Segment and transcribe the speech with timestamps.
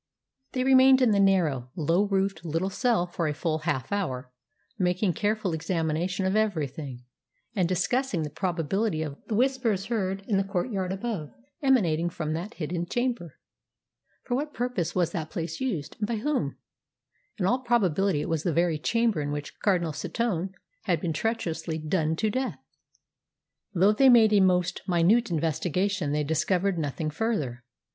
[0.53, 4.31] They remained in the narrow, low roofed little cell for a full half hour,
[4.79, 7.03] making careful examination of everything,
[7.55, 11.29] and discussing the probability of the Whispers heard in the courtyard above
[11.61, 13.37] emanating from that hidden chamber.
[14.23, 16.57] For what purpose was the place used, and by whom?
[17.37, 20.49] In all probability it was the very chamber in which Cardinal Setoun
[20.85, 22.57] had been treacherously done to death.
[23.75, 27.63] Though they made a most minute investigation they discovered nothing further.